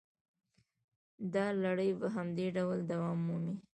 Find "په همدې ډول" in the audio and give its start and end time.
1.99-2.77